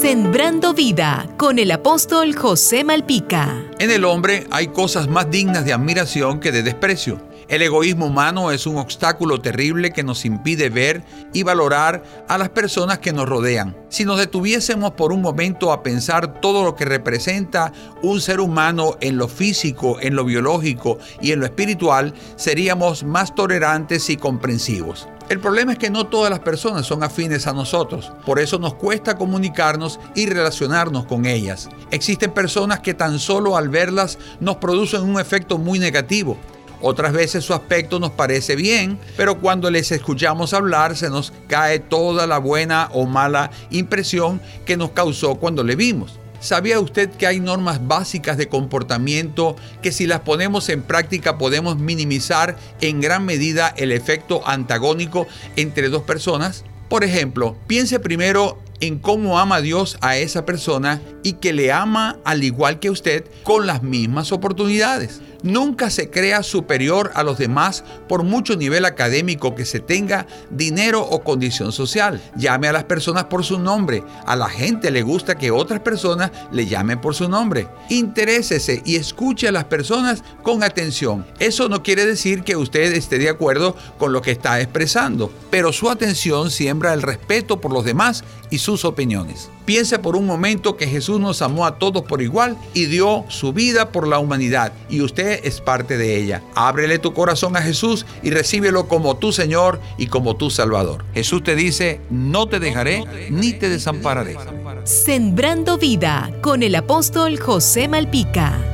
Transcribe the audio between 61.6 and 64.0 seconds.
ama al igual que usted con las